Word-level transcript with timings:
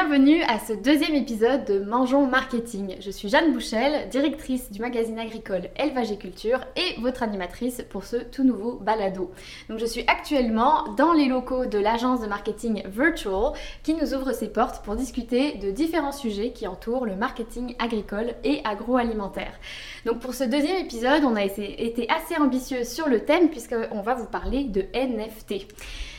Bienvenue 0.00 0.42
à 0.44 0.60
ce 0.60 0.74
deuxième 0.74 1.16
épisode 1.16 1.64
de 1.64 1.80
Mangeons 1.80 2.28
Marketing. 2.28 2.94
Je 3.00 3.10
suis 3.10 3.28
Jeanne 3.28 3.52
Bouchel, 3.52 4.08
directrice 4.10 4.70
du 4.70 4.80
magazine 4.80 5.18
agricole 5.18 5.70
Élevage 5.76 6.12
et 6.12 6.16
Culture 6.16 6.60
et 6.76 7.00
votre 7.00 7.24
animatrice 7.24 7.82
pour 7.90 8.04
ce 8.04 8.18
tout 8.18 8.44
nouveau 8.44 8.76
balado. 8.76 9.32
Je 9.68 9.84
suis 9.84 10.04
actuellement 10.06 10.84
dans 10.96 11.12
les 11.12 11.26
locaux 11.26 11.66
de 11.66 11.78
l'agence 11.78 12.20
de 12.20 12.28
marketing 12.28 12.84
Virtual 12.86 13.54
qui 13.82 13.94
nous 13.94 14.14
ouvre 14.14 14.30
ses 14.30 14.46
portes 14.46 14.84
pour 14.84 14.94
discuter 14.94 15.54
de 15.56 15.72
différents 15.72 16.12
sujets 16.12 16.52
qui 16.52 16.68
entourent 16.68 17.04
le 17.04 17.16
marketing 17.16 17.74
agricole 17.80 18.36
et 18.44 18.60
agroalimentaire. 18.62 19.58
Donc 20.06 20.20
pour 20.20 20.32
ce 20.32 20.44
deuxième 20.44 20.76
épisode, 20.76 21.24
on 21.24 21.34
a 21.34 21.42
été 21.42 22.06
assez 22.08 22.40
ambitieux 22.40 22.84
sur 22.84 23.08
le 23.08 23.24
thème 23.24 23.48
puisqu'on 23.48 24.02
va 24.02 24.14
vous 24.14 24.26
parler 24.26 24.62
de 24.62 24.84
NFT. 24.94 25.66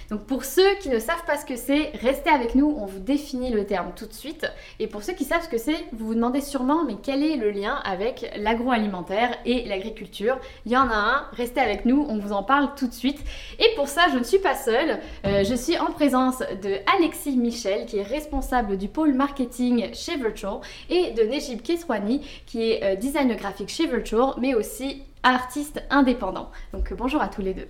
Donc 0.09 0.25
pour 0.25 0.43
ceux 0.43 0.75
qui 0.81 0.89
ne 0.89 0.97
savent 0.97 1.23
pas 1.27 1.37
ce 1.37 1.45
que 1.45 1.55
c'est, 1.55 1.91
restez 2.01 2.31
avec 2.31 2.55
nous, 2.55 2.73
on 2.77 2.85
vous 2.85 2.99
définit 2.99 3.51
le 3.51 3.65
terme 3.65 3.91
tout 3.95 4.07
de 4.07 4.13
suite. 4.13 4.51
Et 4.79 4.87
pour 4.87 5.03
ceux 5.03 5.13
qui 5.13 5.23
savent 5.23 5.43
ce 5.43 5.49
que 5.49 5.59
c'est, 5.59 5.85
vous 5.93 6.07
vous 6.07 6.15
demandez 6.15 6.41
sûrement 6.41 6.83
mais 6.83 6.95
quel 7.01 7.23
est 7.23 7.35
le 7.35 7.51
lien 7.51 7.75
avec 7.85 8.31
l'agroalimentaire 8.35 9.37
et 9.45 9.65
l'agriculture? 9.65 10.39
Il 10.65 10.71
y 10.71 10.77
en 10.77 10.89
a 10.89 10.95
un, 10.95 11.25
restez 11.33 11.59
avec 11.59 11.85
nous, 11.85 12.07
on 12.09 12.17
vous 12.17 12.31
en 12.31 12.41
parle 12.41 12.73
tout 12.75 12.87
de 12.87 12.93
suite. 12.93 13.19
Et 13.59 13.75
pour 13.75 13.87
ça, 13.87 14.07
je 14.11 14.17
ne 14.17 14.23
suis 14.23 14.39
pas 14.39 14.55
seule, 14.55 14.99
euh, 15.25 15.43
je 15.43 15.53
suis 15.53 15.77
en 15.77 15.91
présence 15.91 16.39
de 16.39 16.77
Alexis 16.97 17.37
Michel 17.37 17.85
qui 17.85 17.97
est 17.97 18.03
responsable 18.03 18.77
du 18.77 18.87
pôle 18.87 19.13
marketing 19.13 19.93
chez 19.93 20.15
Virtual 20.15 20.59
et 20.89 21.11
de 21.11 21.21
Nejib 21.21 21.61
Keswani 21.61 22.25
qui 22.47 22.71
est 22.71 22.83
euh, 22.83 22.95
designer 22.95 23.37
graphique 23.37 23.69
chez 23.69 23.85
Virtual 23.85 24.33
mais 24.39 24.55
aussi 24.55 25.03
artiste 25.21 25.83
indépendant. 25.91 26.49
Donc 26.73 26.91
bonjour 26.93 27.21
à 27.21 27.27
tous 27.27 27.41
les 27.41 27.53
deux. 27.53 27.67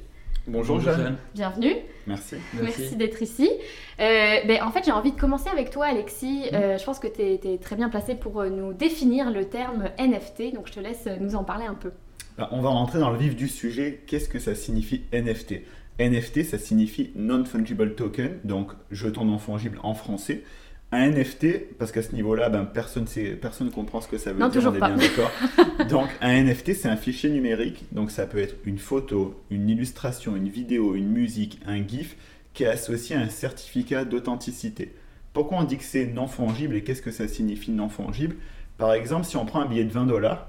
Bonjour, 0.49 0.79
Jeanne. 0.79 1.17
Bienvenue. 1.35 1.75
Merci. 2.07 2.35
Merci, 2.59 2.95
d'être 2.95 3.21
ici. 3.21 3.49
Euh, 3.99 4.37
ben, 4.47 4.63
en 4.63 4.71
fait, 4.71 4.83
j'ai 4.83 4.91
envie 4.91 5.11
de 5.11 5.19
commencer 5.19 5.49
avec 5.49 5.69
toi, 5.69 5.85
Alexis. 5.85 6.45
Mm. 6.51 6.55
Euh, 6.55 6.77
je 6.77 6.83
pense 6.83 6.97
que 6.97 7.07
tu 7.07 7.21
es, 7.21 7.57
très 7.59 7.75
bien 7.75 7.89
placé 7.89 8.15
pour 8.15 8.41
euh, 8.41 8.49
nous 8.49 8.73
définir 8.73 9.29
le 9.29 9.45
terme 9.45 9.89
NFT, 9.99 10.55
donc 10.55 10.67
je 10.67 10.73
te 10.73 10.79
laisse 10.79 11.07
nous 11.19 11.35
en 11.35 11.43
parler 11.43 11.65
un 11.65 11.75
peu. 11.75 11.91
Ben, 12.37 12.47
on 12.51 12.61
va 12.61 12.69
rentrer 12.69 12.99
dans 12.99 13.11
le 13.11 13.17
vif 13.17 13.35
du 13.35 13.47
sujet. 13.47 14.03
Qu'est-ce 14.07 14.27
que 14.27 14.39
ça 14.39 14.55
signifie 14.55 15.03
NFT 15.13 15.61
NFT, 15.99 16.45
ça 16.45 16.57
signifie 16.57 17.11
Non-Fungible 17.15 17.93
Token, 17.95 18.39
donc 18.45 18.71
jeton 18.89 19.25
non 19.25 19.37
fongible 19.37 19.79
en 19.83 19.93
français. 19.93 20.43
Un 20.91 21.11
NFT, 21.11 21.77
parce 21.77 21.91
qu'à 21.91 22.01
ce 22.01 22.15
niveau-là, 22.15 22.49
ben, 22.49 22.65
personne 22.65 23.05
ne 23.15 23.35
personne 23.35 23.69
comprend 23.69 24.01
ce 24.01 24.07
que 24.07 24.17
ça 24.17 24.33
veut 24.33 24.39
non, 24.39 24.49
dire, 24.49 24.61
toujours 24.61 24.79
pas. 24.79 24.89
d'accord. 24.89 25.31
donc 25.89 26.09
un 26.19 26.43
NFT, 26.43 26.73
c'est 26.73 26.87
un 26.87 26.95
fichier 26.95 27.29
numérique, 27.29 27.85
donc 27.91 28.09
ça 28.09 28.25
peut 28.25 28.39
être 28.39 28.55
une 28.65 28.79
photo, 28.79 29.39
une 29.51 29.69
illustration, 29.69 30.35
une 30.35 30.49
vidéo, 30.49 30.95
une 30.95 31.09
musique, 31.09 31.59
un 31.67 31.85
GIF, 31.87 32.15
qui 32.53 32.63
est 32.63 32.67
associé 32.67 33.15
à 33.15 33.19
un 33.19 33.29
certificat 33.29 34.03
d'authenticité. 34.03 34.95
Pourquoi 35.33 35.59
on 35.59 35.63
dit 35.63 35.77
que 35.77 35.83
c'est 35.83 36.07
non 36.07 36.25
fongible 36.25 36.75
et 36.75 36.83
qu'est-ce 36.83 37.03
que 37.03 37.11
ça 37.11 37.27
signifie 37.27 37.71
non 37.71 37.89
fongible 37.89 38.35
Par 38.79 38.93
exemple, 38.93 39.25
si 39.25 39.37
on 39.37 39.45
prend 39.45 39.61
un 39.61 39.67
billet 39.67 39.83
de 39.83 39.91
20 39.91 40.07
dollars, 40.07 40.47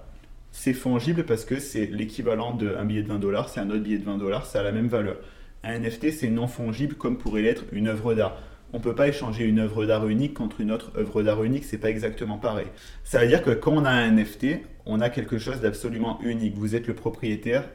c'est 0.52 0.72
fongible 0.72 1.24
parce 1.24 1.44
que 1.44 1.60
c'est 1.60 1.84
l'équivalent 1.86 2.54
d'un 2.54 2.84
billet 2.86 3.02
de 3.02 3.08
20 3.08 3.18
dollars, 3.18 3.50
c'est 3.50 3.60
un 3.60 3.68
autre 3.68 3.82
billet 3.82 3.98
de 3.98 4.04
20 4.04 4.16
dollars, 4.16 4.46
ça 4.46 4.60
a 4.60 4.62
la 4.62 4.72
même 4.72 4.88
valeur. 4.88 5.16
Un 5.62 5.78
NFT, 5.78 6.12
c'est 6.12 6.30
non 6.30 6.46
fongible 6.46 6.94
comme 6.94 7.18
pourrait 7.18 7.42
l'être 7.42 7.64
une 7.72 7.88
œuvre 7.88 8.14
d'art 8.14 8.38
on 8.72 8.78
ne 8.78 8.82
peut 8.82 8.94
pas 8.94 9.08
échanger 9.08 9.44
une 9.44 9.58
œuvre 9.58 9.86
d'art 9.86 10.06
unique 10.08 10.34
contre 10.34 10.60
une 10.60 10.70
autre 10.70 10.92
œuvre 10.96 11.22
d'art 11.22 11.42
unique, 11.42 11.64
c'est 11.64 11.78
pas 11.78 11.90
exactement 11.90 12.38
pareil. 12.38 12.66
Ça 13.04 13.20
veut 13.20 13.26
dire 13.26 13.42
que 13.42 13.50
quand 13.50 13.72
on 13.72 13.84
a 13.84 13.90
un 13.90 14.10
NFT, 14.10 14.60
on 14.86 15.00
a 15.00 15.10
quelque 15.10 15.38
chose 15.38 15.60
d'absolument 15.60 16.20
unique. 16.22 16.56
Vous 16.56 16.74
êtes 16.74 16.86
le 16.86 16.94
propriétaire, 16.94 17.68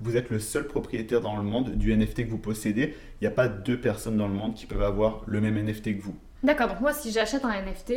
vous 0.00 0.16
êtes 0.16 0.30
le 0.30 0.38
seul 0.38 0.66
propriétaire 0.66 1.20
dans 1.20 1.36
le 1.36 1.42
monde 1.42 1.70
du 1.76 1.94
NFT 1.94 2.26
que 2.26 2.30
vous 2.30 2.38
possédez. 2.38 2.94
Il 3.20 3.24
n'y 3.24 3.28
a 3.28 3.32
pas 3.32 3.48
deux 3.48 3.78
personnes 3.78 4.16
dans 4.16 4.28
le 4.28 4.34
monde 4.34 4.54
qui 4.54 4.66
peuvent 4.66 4.82
avoir 4.82 5.22
le 5.26 5.40
même 5.40 5.56
NFT 5.62 5.98
que 5.98 6.02
vous. 6.02 6.16
D'accord, 6.42 6.68
donc 6.68 6.80
moi 6.80 6.92
si 6.92 7.12
j'achète 7.12 7.44
un 7.44 7.50
NFT, 7.62 7.90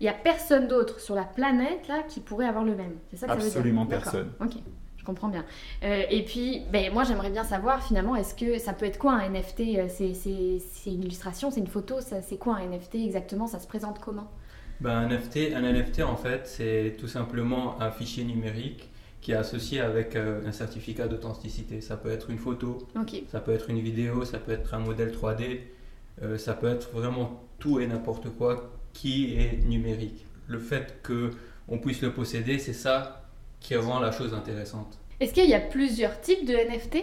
il 0.00 0.02
n'y 0.02 0.08
a 0.08 0.12
personne 0.12 0.66
d'autre 0.66 1.00
sur 1.00 1.14
la 1.14 1.24
planète 1.24 1.86
là 1.88 2.02
qui 2.08 2.20
pourrait 2.20 2.46
avoir 2.46 2.64
le 2.64 2.74
même. 2.74 2.94
C'est 3.10 3.16
ça 3.16 3.26
que 3.26 3.32
Absolument 3.32 3.88
ça 3.88 3.96
veut 3.96 4.02
dire 4.02 4.02
personne. 4.02 4.32
Ok. 4.40 4.62
Je 5.04 5.06
comprends 5.06 5.28
bien. 5.28 5.44
Euh, 5.82 6.04
et 6.08 6.24
puis, 6.24 6.62
ben, 6.72 6.90
moi, 6.90 7.04
j'aimerais 7.04 7.28
bien 7.28 7.44
savoir 7.44 7.86
finalement, 7.86 8.16
est-ce 8.16 8.34
que 8.34 8.58
ça 8.58 8.72
peut 8.72 8.86
être 8.86 8.96
quoi 8.96 9.12
un 9.12 9.28
NFT 9.28 9.60
euh, 9.76 9.86
C'est 9.90 10.90
une 10.90 11.02
illustration, 11.02 11.50
c'est 11.50 11.60
une 11.60 11.66
photo, 11.66 11.96
c'est 12.00 12.38
quoi 12.38 12.56
un 12.56 12.66
NFT 12.66 12.94
exactement 12.94 13.46
Ça 13.46 13.58
se 13.58 13.66
présente 13.66 13.98
comment? 14.00 14.30
Ben, 14.80 14.92
un, 14.92 15.08
NFT, 15.08 15.52
un 15.54 15.60
NFT, 15.60 16.00
en 16.04 16.16
fait, 16.16 16.46
c'est 16.46 16.96
tout 16.98 17.06
simplement 17.06 17.78
un 17.82 17.90
fichier 17.90 18.24
numérique 18.24 18.88
qui 19.20 19.32
est 19.32 19.36
associé 19.36 19.82
avec 19.82 20.16
euh, 20.16 20.40
un 20.46 20.52
certificat 20.52 21.06
d'authenticité. 21.06 21.82
Ça 21.82 21.98
peut 21.98 22.10
être 22.10 22.30
une 22.30 22.38
photo, 22.38 22.88
ça 23.30 23.40
peut 23.40 23.52
être 23.52 23.68
une 23.68 23.80
vidéo, 23.80 24.24
ça 24.24 24.38
peut 24.38 24.52
être 24.52 24.72
un 24.72 24.78
modèle 24.78 25.12
3D, 25.12 26.38
ça 26.38 26.54
peut 26.54 26.68
être 26.68 26.92
vraiment 26.92 27.42
tout 27.58 27.78
et 27.78 27.86
n'importe 27.86 28.30
quoi 28.30 28.70
qui 28.94 29.34
est 29.34 29.66
numérique. 29.66 30.24
Le 30.46 30.58
fait 30.58 30.96
que 31.02 31.32
on 31.68 31.76
puisse 31.76 32.00
le 32.00 32.12
posséder, 32.12 32.58
c'est 32.58 32.72
ça 32.72 33.23
qui 33.64 33.74
rend 33.76 33.98
la 33.98 34.12
chose 34.12 34.34
intéressante. 34.34 34.98
Est-ce 35.20 35.32
qu'il 35.32 35.48
y 35.48 35.54
a 35.54 35.60
plusieurs 35.60 36.20
types 36.20 36.46
de 36.46 36.52
NFT 36.52 36.98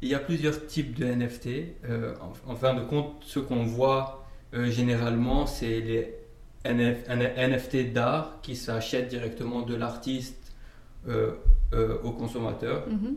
Il 0.00 0.08
y 0.08 0.14
a 0.14 0.18
plusieurs 0.18 0.66
types 0.66 0.98
de 0.98 1.04
NFT. 1.04 1.48
Euh, 1.84 2.14
en, 2.46 2.56
fin 2.56 2.72
de 2.74 2.80
compte, 2.80 3.12
ce 3.20 3.38
qu'on 3.38 3.64
voit 3.64 4.26
euh, 4.54 4.70
généralement, 4.70 5.46
c'est 5.46 5.80
les 5.80 6.14
NFT 6.64 7.92
d'art 7.92 8.38
qui 8.42 8.56
s'achètent 8.56 9.08
directement 9.08 9.62
de 9.62 9.74
l'artiste 9.74 10.54
euh, 11.08 11.32
au 12.02 12.12
consommateur. 12.12 12.88
Mhm. 12.88 13.16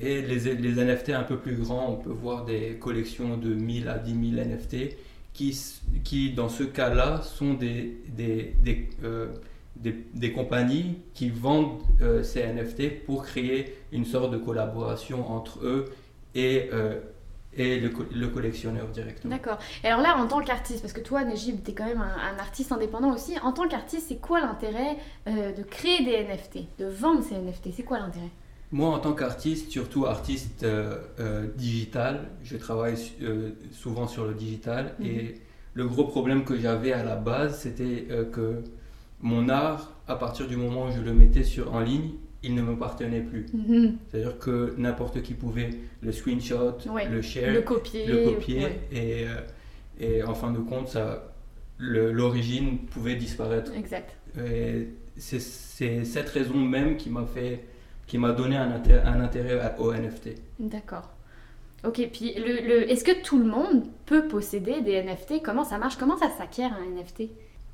Et 0.00 0.22
les, 0.22 0.54
les, 0.54 0.84
NFT 0.84 1.10
un 1.10 1.24
peu 1.24 1.38
plus 1.38 1.56
grands, 1.56 1.90
on 1.90 1.96
peut 1.96 2.10
voir 2.10 2.44
des 2.44 2.76
collections 2.78 3.36
de 3.36 3.52
1000 3.52 3.88
à 3.88 3.98
10 3.98 4.34
000 4.36 4.48
NFT 4.48 4.96
qui, 5.32 5.58
qui 6.04 6.32
dans 6.32 6.48
ce 6.48 6.62
cas-là, 6.62 7.20
sont 7.22 7.54
des, 7.54 7.98
des, 8.08 8.54
des 8.62 8.90
des, 9.76 10.32
compagnies 10.32 10.98
qui 11.14 11.30
vendent 11.30 11.80
euh, 12.00 12.22
ces 12.22 12.46
NFT 12.46 13.04
pour 13.04 13.24
créer 13.24 13.76
une 13.90 14.04
sorte 14.04 14.30
de 14.30 14.38
collaboration 14.38 15.30
entre 15.30 15.64
eux 15.64 15.86
et, 16.34 16.70
euh, 16.72 17.00
et 17.54 17.80
le, 17.80 18.28
collectionneur 18.28 18.86
directement. 18.88 19.34
D'accord. 19.34 19.58
Et 19.82 19.88
alors 19.88 20.00
là, 20.00 20.16
en 20.16 20.26
tant 20.26 20.40
qu'artiste, 20.40 20.82
parce 20.82 20.92
que 20.92 21.00
toi, 21.00 21.24
Najib, 21.24 21.62
tu 21.64 21.70
es 21.70 21.74
quand 21.74 21.86
même 21.86 22.02
un, 22.02 22.38
artiste 22.38 22.72
indépendant 22.72 23.12
aussi, 23.12 23.38
en 23.42 23.52
tant 23.52 23.66
qu'artiste, 23.66 24.06
c'est 24.08 24.20
quoi 24.20 24.40
l'intérêt 24.40 24.96
euh, 25.26 25.52
de 25.52 25.62
créer 25.62 26.04
des 26.04 26.24
NFT, 26.24 26.78
de 26.78 26.86
vendre 26.86 27.22
ces 27.22 27.36
NFT 27.36 27.74
C'est 27.76 27.82
quoi 27.82 27.98
l'intérêt? 27.98 28.30
Moi, 28.70 28.88
en 28.88 29.00
tant 29.00 29.12
qu'artiste, 29.12 29.70
surtout 29.70 30.06
artiste 30.06 30.64
digital, 31.56 32.30
je 32.42 32.56
travaille 32.56 32.96
souvent 33.70 34.08
sur 34.08 34.24
le 34.24 34.32
digital 34.32 34.94
mhm. 34.98 35.06
et 35.06 35.40
le 35.74 35.86
gros 35.86 36.04
problème 36.04 36.44
que 36.44 36.58
j'avais 36.58 36.94
à 36.94 37.04
la 37.04 37.16
base, 37.16 37.60
c'était 37.60 38.08
que 38.32 38.62
mon 39.22 39.48
art, 39.48 39.92
à 40.08 40.16
partir 40.16 40.46
du 40.46 40.56
moment 40.56 40.86
où 40.86 40.92
je 40.92 41.00
le 41.00 41.12
mettais 41.14 41.44
sur, 41.44 41.72
en 41.72 41.80
ligne, 41.80 42.10
il 42.42 42.54
ne 42.54 42.62
m'appartenait 42.62 43.20
plus. 43.20 43.46
Mhm. 43.54 43.96
C'est-à-dire 44.08 44.38
que 44.38 44.74
n'importe 44.76 45.22
qui 45.22 45.34
pouvait 45.34 45.70
le 46.02 46.12
screenshot, 46.12 46.78
le 47.10 47.22
share, 47.22 47.52
le 47.52 47.62
copier, 47.62 48.06
le 48.06 48.24
copier 48.24 48.66
et, 48.90 49.24
euh, 49.24 49.40
et 50.00 50.22
en 50.22 50.34
fin 50.34 50.50
de 50.50 50.58
compte, 50.58 50.88
ça, 50.88 51.32
l'origine 51.78 52.78
pouvait 52.78 53.14
disparaître. 53.14 53.72
Exact. 53.76 54.16
c'est 55.16 56.04
cette 56.04 56.28
raison 56.30 56.56
même 56.56 56.96
qui 56.96 57.10
m'a 57.10 57.24
fait, 57.24 57.64
qui 58.06 58.18
m'a 58.18 58.32
donné 58.32 58.56
un 58.56 58.72
intérêt, 58.72 59.02
un 59.06 59.20
intérêt 59.20 59.74
au 59.78 59.92
NFT. 59.92 60.30
D'accord. 60.58 61.08
Ok, 61.84 62.08
puis 62.12 62.34
le, 62.34 62.66
le 62.66 62.90
est-ce 62.90 63.02
que 63.02 63.22
tout 63.22 63.38
le 63.38 63.44
monde 63.44 63.84
peut 64.06 64.28
posséder 64.28 64.82
des 64.82 65.02
NFT 65.02 65.42
Comment 65.42 65.64
ça 65.64 65.78
marche? 65.78 65.96
Comment 65.96 66.16
ça 66.16 66.30
s'acquiert 66.30 66.72
un 66.72 67.00
NFT 67.00 67.24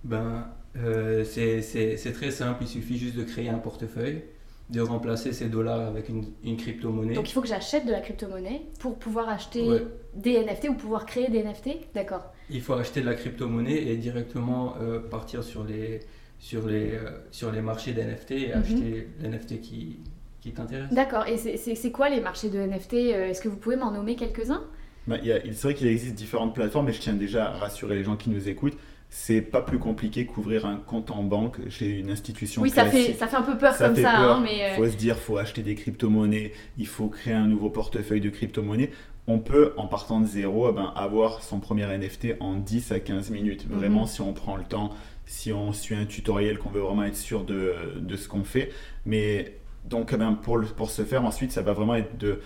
Ben, 0.05 0.47
euh, 0.77 1.25
c'est 1.25 2.12
très 2.12 2.31
simple, 2.31 2.62
il 2.62 2.69
suffit 2.69 2.99
juste 2.99 3.17
de 3.17 3.25
créer 3.25 3.49
un 3.49 3.59
portefeuille, 3.59 4.23
de 4.70 4.81
remplacer 4.81 5.32
ces 5.32 5.49
dollars 5.49 5.81
avec 5.81 6.09
une, 6.09 6.26
une 6.44 6.56
crypto-monnaie. 6.56 7.15
Donc 7.15 7.29
il 7.29 7.32
faut 7.32 7.41
que 7.41 7.49
j'achète 7.49 7.87
de 7.87 7.93
la 7.93 8.00
crypto-monnaie 8.00 8.62
pour 8.81 8.99
pouvoir 8.99 9.29
acheter 9.29 9.67
des 10.15 10.38
NFT 10.44 10.69
ou 10.69 10.75
pouvoir 10.75 11.06
créer 11.06 11.29
des 11.31 11.43
NFT 11.43 11.94
D'accord. 11.94 12.32
Il 12.50 12.61
faut 12.61 12.75
acheter 12.75 13.00
de 13.00 13.06
la 13.06 13.15
crypto-monnaie 13.15 13.82
et 13.88 13.97
directement 13.97 14.75
euh, 14.81 15.00
partir 15.00 15.43
sur 15.43 15.65
les, 15.65 16.00
sur 16.38 16.67
les, 16.67 16.93
euh, 16.93 17.11
sur 17.31 17.50
les 17.50 17.62
marchés 17.62 17.93
d'NFT 17.93 18.32
et 18.32 18.49
mhm. 18.49 18.61
acheter 18.61 19.09
l'NFT 19.23 19.61
qui, 19.61 20.00
qui 20.41 20.53
t'intéresse. 20.53 20.93
D'accord, 20.93 21.26
et 21.26 21.38
c'est 21.38 21.91
quoi 21.91 22.11
les 22.11 22.20
marchés 22.20 22.50
de 22.50 22.59
NFT 22.59 22.94
Est-ce 22.94 23.41
que 23.41 23.49
vous 23.49 23.56
pouvez 23.56 23.76
m'en 23.76 23.91
nommer 23.91 24.17
quelques-uns? 24.17 24.65
Bah, 25.06 25.17
C'est 25.23 25.62
vrai 25.62 25.75
qu'il 25.75 25.87
existe 25.87 26.15
différentes 26.15 26.55
plateformes, 26.55 26.91
et 26.91 26.93
je 26.93 27.00
tiens 27.00 27.15
déjà 27.15 27.47
à 27.47 27.53
rassurer 27.53 27.97
les 27.97 28.05
gens 28.05 28.17
qui 28.17 28.29
nous 28.29 28.49
écoutent 28.49 28.76
c'est 29.10 29.40
pas 29.40 29.62
plus 29.62 29.78
compliqué 29.78 30.26
qu'ouvrir 30.26 30.66
un 30.66 30.76
compte 30.76 31.10
en 31.10 31.22
banque 31.22 31.56
chez 31.70 31.99
une 31.99 32.10
institution. 32.10 32.60
Oui, 32.60 32.70
ça 32.70 32.84
fait, 32.84 33.14
ça 33.14 33.26
fait 33.26 33.37
un 33.37 33.43
peu 33.43 33.56
peur 33.56 33.76
comme 33.76 33.96
ça. 33.96 34.16
Hein, 34.16 34.40
mais 34.43 34.58
Il 34.58 34.62
euh, 34.62 34.76
faut 34.76 34.87
se 34.87 34.96
dire, 34.96 35.16
faut 35.16 35.38
acheter 35.38 35.62
des 35.62 35.75
crypto-monnaies, 35.75 36.52
il 36.76 36.87
faut 36.87 37.08
créer 37.08 37.34
un 37.34 37.46
nouveau 37.46 37.70
portefeuille 37.70 38.20
de 38.20 38.28
crypto-monnaies. 38.28 38.90
On 39.26 39.38
peut, 39.38 39.72
en 39.76 39.87
partant 39.87 40.20
de 40.20 40.26
zéro, 40.26 40.70
eh 40.70 40.72
ben, 40.72 40.93
avoir 40.94 41.43
son 41.43 41.58
premier 41.58 41.87
NFT 41.87 42.37
en 42.40 42.56
10 42.56 42.93
à 42.93 43.00
15 43.00 43.31
minutes. 43.31 43.69
Mhm. 43.69 43.78
Vraiment, 43.78 44.06
si 44.06 44.20
on 44.20 44.32
prend 44.32 44.56
le 44.56 44.64
temps, 44.64 44.90
si 45.26 45.52
on 45.52 45.72
suit 45.72 45.94
un 45.94 46.06
tutoriel, 46.06 46.58
qu'on 46.58 46.70
veut 46.70 46.81
vraiment 46.81 47.05
être 47.05 47.16
sûr 47.16 47.44
de, 47.44 47.75
de 47.96 48.16
ce 48.16 48.28
qu'on 48.28 48.44
fait. 48.44 48.70
Mais 49.06 49.58
donc, 49.87 50.10
eh 50.12 50.16
ben, 50.16 50.32
pour, 50.34 50.60
pour 50.76 50.90
ce 50.90 51.02
faire, 51.02 51.25
ensuite, 51.25 51.52
ça 51.52 51.62
va 51.62 51.72
vraiment 51.72 51.94
être 51.94 52.19
de 52.19 52.40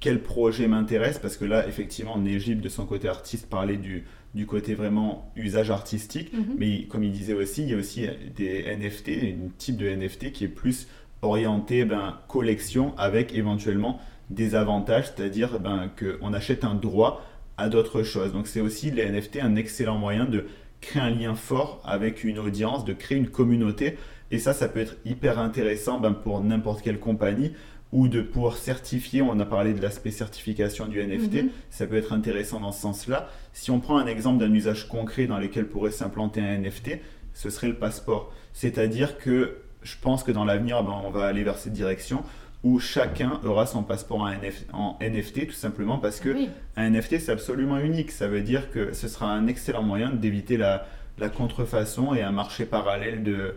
quel 0.00 0.22
projet 0.22 0.68
m'intéresse, 0.68 1.18
parce 1.18 1.36
que 1.36 1.44
là, 1.44 1.66
effectivement, 1.66 2.18
Négib, 2.18 2.60
de 2.60 2.68
son 2.68 2.86
côté 2.86 3.08
artiste, 3.08 3.48
parlait 3.48 3.76
du, 3.76 4.04
du 4.34 4.46
côté 4.46 4.74
vraiment 4.74 5.32
usage 5.36 5.70
artistique, 5.70 6.32
Mhm. 6.32 6.54
mais 6.58 6.82
comme 6.84 7.02
il 7.02 7.12
disait 7.12 7.32
aussi, 7.34 7.62
il 7.62 7.70
y 7.70 7.74
a 7.74 7.78
aussi 7.78 8.06
des 8.36 8.64
NFT, 8.76 9.08
un 9.08 9.48
type 9.56 9.76
de 9.76 9.86
NFT 9.88 10.32
qui 10.32 10.44
est 10.44 10.48
plus 10.48 10.86
orienté 11.22 11.84
ben, 11.84 12.18
collection 12.28 12.96
avec 12.98 13.34
éventuellement 13.34 13.98
des 14.28 14.54
avantages, 14.54 15.12
c'est-à-dire 15.16 15.60
ben, 15.60 15.90
qu'on 15.98 16.32
achète 16.34 16.64
un 16.64 16.74
droit 16.74 17.24
à 17.56 17.68
d'autres 17.70 18.02
choses. 18.02 18.32
Donc 18.32 18.46
c'est 18.46 18.60
aussi 18.60 18.90
les 18.90 19.06
NFT 19.10 19.38
un 19.40 19.56
excellent 19.56 19.96
moyen 19.98 20.26
de 20.26 20.44
créer 20.82 21.02
un 21.02 21.10
lien 21.10 21.34
fort 21.34 21.80
avec 21.84 22.22
une 22.22 22.38
audience, 22.38 22.84
de 22.84 22.92
créer 22.92 23.16
une 23.16 23.28
communauté. 23.28 23.96
Et 24.30 24.38
ça, 24.38 24.52
ça 24.52 24.68
peut 24.68 24.80
être 24.80 24.96
hyper 25.06 25.38
intéressant 25.38 26.00
ben, 26.00 26.12
pour 26.12 26.42
n'importe 26.44 26.82
quelle 26.82 26.98
compagnie 26.98 27.52
ou 27.92 28.08
de 28.08 28.20
pouvoir 28.20 28.56
certifier, 28.56 29.22
on 29.22 29.38
a 29.38 29.46
parlé 29.46 29.72
de 29.72 29.80
l'aspect 29.80 30.10
certification 30.10 30.86
du 30.86 31.00
NFT, 31.00 31.42
Mhm. 31.44 31.48
ça 31.70 31.86
peut 31.86 31.96
être 31.96 32.12
intéressant 32.12 32.60
dans 32.60 32.72
ce 32.72 32.80
sens-là. 32.82 33.28
Si 33.52 33.70
on 33.70 33.78
prend 33.80 33.96
un 33.98 34.06
exemple 34.06 34.38
d'un 34.38 34.52
usage 34.52 34.88
concret 34.88 35.26
dans 35.26 35.38
lequel 35.38 35.66
pourrait 35.66 35.92
s'implanter 35.92 36.40
un 36.40 36.54
NFT, 36.58 37.00
ce 37.32 37.48
serait 37.50 37.68
le 37.68 37.76
passeport. 37.76 38.32
C'est-à-dire 38.52 39.18
que 39.18 39.58
je 39.82 39.94
pense 40.00 40.24
que 40.24 40.32
dans 40.32 40.44
l'avenir, 40.44 40.82
ben, 40.82 40.94
on 41.04 41.10
va 41.10 41.26
aller 41.26 41.44
vers 41.44 41.58
cette 41.58 41.72
direction 41.74 42.22
où 42.64 42.80
chacun 42.80 43.38
aura 43.44 43.66
son 43.66 43.84
passeport 43.84 44.20
en, 44.22 44.28
NF 44.32 44.64
en 44.72 44.96
NFT, 45.00 45.46
tout 45.46 45.52
simplement 45.52 45.98
parce 45.98 46.18
que 46.18 46.30
Oui. 46.30 46.48
un 46.76 46.90
NFT, 46.90 47.20
c'est 47.20 47.30
absolument 47.30 47.78
unique. 47.78 48.10
Ça 48.10 48.26
veut 48.26 48.40
dire 48.40 48.70
que 48.72 48.92
ce 48.94 49.06
sera 49.06 49.30
un 49.32 49.46
excellent 49.46 49.82
moyen 49.84 50.10
d'éviter 50.10 50.56
la, 50.56 50.86
la 51.18 51.28
contrefaçon 51.28 52.14
et 52.14 52.22
un 52.22 52.32
marché 52.32 52.64
parallèle 52.66 53.22
de, 53.22 53.54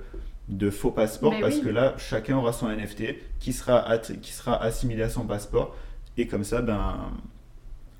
de 0.50 0.70
faux 0.70 0.92
passeports 0.92 1.32
Mais 1.32 1.42
parce 1.42 1.56
oui. 1.56 1.62
que 1.62 1.70
là, 1.70 1.94
chacun 1.98 2.38
aura 2.38 2.52
son 2.54 2.68
NFT 2.70 3.16
qui 3.40 3.54
sera, 3.54 3.98
qui 4.00 4.34
sera 4.34 4.62
assimilé 4.62 5.04
à 5.04 5.10
son 5.10 5.26
passeport 5.26 5.76
et 6.18 6.28
comme 6.28 6.44
ça, 6.44 6.62
ben, 6.62 7.12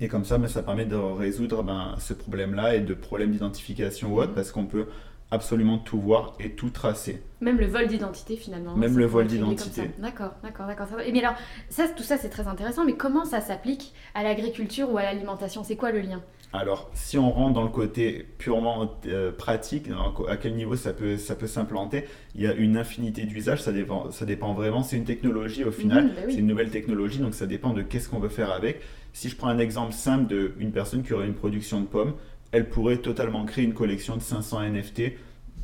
et 0.00 0.08
comme 0.08 0.24
ça, 0.24 0.36
ben, 0.38 0.48
ça 0.48 0.62
permet 0.62 0.84
de 0.84 0.96
résoudre 0.96 1.62
ben, 1.62 1.94
ce 1.98 2.12
problème-là 2.12 2.74
et 2.74 2.80
de 2.80 2.94
problèmes 2.94 3.30
d'identification 3.30 4.12
ou 4.12 4.18
autre 4.20 4.30
Mhm. 4.30 4.34
parce 4.34 4.50
qu'on 4.52 4.66
peut 4.66 4.86
absolument 5.30 5.78
tout 5.78 6.00
voir 6.00 6.34
et 6.40 6.50
tout 6.56 6.70
tracer. 6.70 7.22
Même 7.40 7.58
le 7.58 7.66
vol 7.66 7.86
d'identité 7.86 8.36
finalement. 8.36 8.74
Même 8.76 8.98
le 8.98 9.06
vol 9.06 9.28
d'identité. 9.28 9.90
D'accord, 9.98 10.32
d'accord, 10.42 10.66
d'accord. 10.66 10.88
Et 11.06 11.12
mais 11.12 11.20
alors, 11.22 11.36
ça, 11.68 11.86
tout 11.88 12.02
ça 12.02 12.16
c'est 12.18 12.30
très 12.30 12.48
intéressant, 12.48 12.84
mais 12.84 12.94
comment 12.94 13.24
ça 13.24 13.40
s'applique 13.40 13.94
à 14.14 14.24
l'agriculture 14.24 14.90
ou 14.90 14.98
à 14.98 15.02
l'alimentation? 15.04 15.62
C'est 15.62 15.76
quoi 15.76 15.92
le 15.92 16.00
lien? 16.00 16.20
Alors, 16.52 16.90
si 16.94 17.16
on 17.16 17.30
rentre 17.30 17.54
dans 17.54 17.62
le 17.62 17.68
côté 17.68 18.26
purement 18.38 18.98
euh, 19.06 19.30
pratique, 19.30 19.88
à 20.28 20.36
quel 20.36 20.54
niveau 20.56 20.74
ça 20.74 20.92
peut, 20.92 21.16
ça 21.16 21.36
peut 21.36 21.46
s'implanter, 21.46 22.06
il 22.34 22.42
y 22.42 22.46
a 22.48 22.54
une 22.54 22.76
infinité 22.76 23.22
d'usages, 23.22 23.62
ça 23.62 23.70
dépend, 23.70 24.10
ça 24.10 24.24
dépend 24.26 24.52
vraiment. 24.52 24.82
C'est 24.82 24.96
une 24.96 25.04
technologie 25.04 25.62
au 25.62 25.70
final, 25.70 26.06
Mhm, 26.06 26.10
bah 26.10 26.20
oui. 26.26 26.32
c'est 26.32 26.40
une 26.40 26.48
nouvelle 26.48 26.70
technologie, 26.70 27.20
donc 27.20 27.34
ça 27.34 27.46
dépend 27.46 27.72
de 27.72 27.82
qu'est-ce 27.82 28.08
qu'on 28.08 28.18
veut 28.18 28.28
faire 28.28 28.50
avec. 28.50 28.80
Si 29.12 29.28
je 29.28 29.36
prends 29.36 29.46
un 29.48 29.60
exemple 29.60 29.92
simple 29.92 30.34
d'une 30.58 30.72
personne 30.72 31.04
qui 31.04 31.12
aurait 31.12 31.26
une 31.26 31.34
production 31.34 31.80
de 31.80 31.86
pommes, 31.86 32.14
elle 32.50 32.68
pourrait 32.68 32.96
totalement 32.96 33.44
créer 33.44 33.64
une 33.64 33.74
collection 33.74 34.16
de 34.16 34.22
500 34.22 34.62
NFT, 34.62 35.02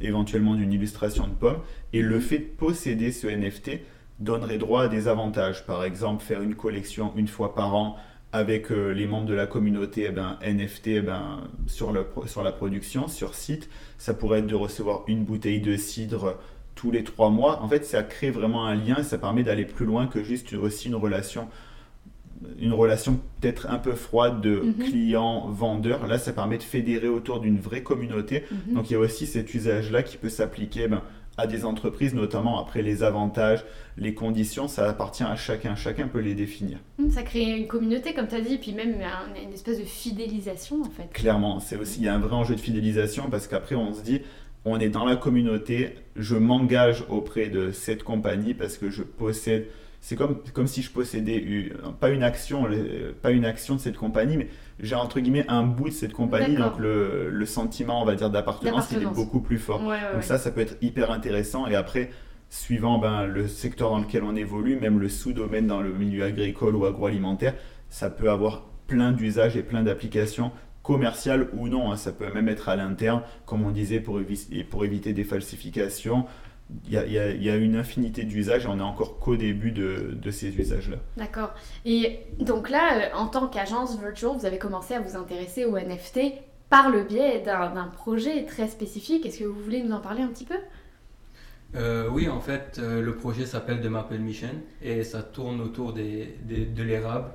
éventuellement 0.01 0.55
d'une 0.55 0.73
illustration 0.73 1.27
de 1.27 1.33
pommes, 1.35 1.59
et 1.93 2.01
le 2.03 2.21
fait 2.21 2.39
de 2.39 2.45
posséder 2.45 3.11
ce 3.11 3.27
NFT 3.27 3.81
donnerait 4.21 4.59
droit 4.59 4.85
à 4.85 4.89
des 4.89 5.09
avantages. 5.09 5.67
Par 5.67 5.83
exemple, 5.83 6.23
faire 6.23 6.43
une 6.43 6.55
collection 6.55 7.13
une 7.17 7.27
fois 7.29 7.57
par 7.57 7.75
an 7.75 7.97
avec 8.33 8.71
euh, 8.71 8.93
les 8.93 9.07
membres 9.07 9.27
de 9.27 9.35
la 9.35 9.47
communauté 9.47 10.07
eh 10.09 10.13
ben, 10.13 10.39
NFT 10.43 10.87
eh 10.89 11.01
ben, 11.01 11.43
sur, 11.67 11.93
le, 11.93 12.07
sur 12.27 12.43
la 12.43 12.53
production, 12.53 13.09
sur 13.09 13.35
site. 13.35 13.69
Ça 13.99 14.15
pourrait 14.15 14.41
être 14.41 14.47
de 14.47 14.55
recevoir 14.55 15.05
une 15.07 15.25
bouteille 15.25 15.61
de 15.61 15.77
cidre 15.77 16.39
tous 16.75 16.91
les 16.91 17.05
trois 17.05 17.31
mois. 17.31 17.63
En 17.63 17.69
fait, 17.69 17.85
ça 17.85 18.03
crée 18.03 18.31
vraiment 18.31 18.67
un 18.67 18.75
lien 18.75 18.97
et 18.99 19.03
ça 19.03 19.17
permet 19.17 19.43
d'aller 19.43 19.65
plus 19.65 19.87
loin 19.87 20.07
que 20.07 20.23
juste 20.23 20.53
aussi 20.55 20.89
une 20.89 20.97
relation 20.97 21.49
une 22.59 22.75
relation 22.75 23.19
peut-être 23.41 23.67
un 23.71 23.79
peu 23.79 23.93
froide 23.93 24.43
de 24.43 24.57
Mhm. 24.61 24.75
client-vendeur. 24.85 26.07
Là, 26.07 26.19
ça 26.19 26.35
permet 26.35 26.59
de 26.59 26.63
fédérer 26.63 27.09
autour 27.09 27.41
d'une 27.41 27.59
vraie 27.59 27.83
communauté. 27.83 28.45
Mhm. 28.69 28.75
Donc 28.75 28.91
il 28.91 28.93
y 28.93 28.97
a 28.97 28.99
aussi 28.99 29.27
cet 29.27 29.55
usage-là 29.55 30.03
qui 30.03 30.19
peut 30.19 30.29
s'appliquer 30.29 30.87
ben, 30.89 31.01
à 31.39 31.47
des 31.47 31.65
entreprises, 31.65 32.15
notamment 32.15 32.59
après 32.61 32.83
les 32.83 33.03
avantages, 33.03 33.65
les 33.99 34.15
conditions, 34.15 34.69
ça 34.69 34.89
appartient 34.89 35.23
à 35.23 35.37
chacun. 35.37 35.75
Chacun 35.75 36.09
peut 36.09 36.21
les 36.21 36.35
définir. 36.35 36.79
Hum, 36.99 37.11
Ça 37.11 37.23
crée 37.23 37.43
une 37.45 37.67
communauté, 37.67 38.15
comme 38.15 38.27
tu 38.29 38.35
as 38.37 38.41
dit, 38.41 38.59
puis 38.59 38.73
même 38.73 38.95
un- 39.03 39.43
une 39.43 39.53
espèce 39.53 39.79
de 39.79 39.85
fidélisation 39.85 40.81
en 40.83 40.91
fait. 40.91 41.09
Clairement, 41.13 41.61
c'est 41.61 41.77
aussi 41.77 42.01
il 42.01 42.05
y 42.07 42.09
a 42.09 42.15
un 42.15 42.19
vrai 42.19 42.35
enjeu 42.35 42.55
de 42.55 42.61
fidélisation 42.61 43.29
parce 43.31 43.47
qu'après 43.47 43.75
on 43.75 43.93
se 43.93 44.03
dit 44.03 44.23
on 44.65 44.81
est 44.81 44.89
dans 44.89 45.05
la 45.05 45.15
communauté, 45.17 45.95
je 46.17 46.35
m'engage 46.37 47.05
auprès 47.09 47.49
de 47.49 47.71
cette 47.71 48.03
compagnie 48.03 48.53
parce 48.55 48.79
que 48.79 48.91
je 48.91 49.03
possède 49.03 49.67
c'est 50.09 50.15
comme, 50.15 50.39
comme 50.53 50.69
si 50.69 50.83
je 50.83 50.91
possédais 50.93 51.73
pas 51.99 52.11
une 52.11 52.23
action 52.23 52.65
pas 53.23 53.33
une 53.33 53.45
action 53.45 53.75
de 53.75 53.81
cette 53.81 53.97
compagnie 53.97 54.37
mais 54.37 54.47
j'ai 54.79 54.95
entre 54.95 55.19
guillemets 55.19 55.45
un 55.49 55.65
bout 55.65 55.89
de 55.89 55.95
cette 55.95 56.13
compagnie 56.13 56.55
donc 56.71 56.79
le, 56.79 57.29
le 57.29 57.45
sentiment 57.47 58.03
on 58.03 58.05
va 58.05 58.15
dire 58.15 58.31
d'appartenance 58.31 58.87
il 58.93 58.99
est 58.99 59.07
beaucoup 59.17 59.41
plus 59.41 59.59
fort. 59.59 59.81
Ouais, 59.83 59.89
ouais, 59.89 59.95
ouais. 59.95 60.13
Donc 60.13 60.23
ça, 60.23 60.39
ça 60.39 60.53
peut 60.53 60.61
être 60.61 60.77
hyper 60.81 61.11
intéressant. 61.11 61.67
Et 61.67 61.75
après, 61.75 62.11
suivant 62.51 62.99
ben, 62.99 63.27
le 63.27 63.49
secteur 63.49 63.91
dans 63.91 63.99
lequel 63.99 64.23
on 64.23 64.37
évolue, 64.37 64.79
même 64.79 65.01
le 65.01 65.09
sous-domaine 65.09 65.67
dans 65.67 65.81
le 65.81 65.93
milieu 65.93 66.23
agricole 66.23 66.77
ou 66.77 66.85
agroalimentaire, 66.87 67.55
ça 67.91 68.09
peut 68.09 68.31
avoir 68.31 68.63
plein 68.87 69.11
d'usages 69.11 69.57
et 69.57 69.65
plein 69.65 69.83
d'applications 69.83 70.53
commerciales 70.85 71.49
ou 71.55 71.67
non. 71.69 71.91
hein. 71.91 71.97
Ça 71.97 72.13
peut 72.13 72.33
même 72.33 72.49
être 72.49 72.69
à 72.69 72.77
l'interne, 72.77 73.23
comme 73.45 73.65
on 73.65 73.73
disait, 73.73 73.99
pour, 73.99 74.21
évi- 74.21 74.65
pour 74.65 74.85
éviter 74.85 75.13
des 75.13 75.25
falsifications. 75.25 76.27
Il 76.87 76.93
y 76.93 76.97
a, 76.99 77.07
il 77.07 77.13
y 77.13 77.19
a- 77.19 77.31
il 77.31 77.43
y 77.43 77.49
a 77.51 77.57
une 77.57 77.77
infinité 77.77 78.25
d'usages 78.25 78.65
et 78.65 78.69
on 78.69 78.79
est 78.79 78.83
encore 78.83 79.19
qu'au 79.21 79.37
début 79.37 79.71
de, 79.71 80.17
de 80.21 80.31
ces 80.33 80.49
usages-là. 80.59 80.97
D'accord. 81.17 81.55
Et 81.85 82.21
donc 82.41 82.71
là, 82.71 82.95
euh, 82.95 83.17
en 83.17 83.29
tant 83.29 83.47
qu'agence 83.47 83.99
virtual, 84.01 84.33
vous 84.37 84.47
avez 84.47 84.59
commencé 84.59 84.95
à 84.95 85.01
vous 85.01 85.17
intéresser 85.17 85.65
aux 85.65 85.77
NFT 85.79 86.33
par 86.69 86.91
le 86.91 87.05
biais 87.05 87.41
d'un 87.41 87.73
d'un 87.73 87.87
projet 87.87 88.45
très 88.47 88.67
spécifique. 88.67 89.25
Est-ce 89.27 89.39
que 89.39 89.45
vous 89.45 89.61
voulez 89.63 89.83
nous 89.83 89.93
en 89.93 90.01
parler 90.01 90.23
un 90.23 90.29
petit 90.29 90.45
peu? 90.45 90.57
Euh, 91.77 92.09
oui, 92.11 92.29
en 92.29 92.41
fait, 92.41 92.79
euh, 92.79 93.03
le 93.03 93.15
projet 93.17 93.45
s'appelle 93.47 93.81
The 93.81 93.87
Maple 93.87 94.19
Mission 94.19 94.49
et 94.83 95.05
ça 95.05 95.23
tourne 95.23 95.61
autour 95.61 95.93
des, 95.93 96.35
des- 96.43 96.65
de 96.65 96.83
l'érable. 96.83 97.31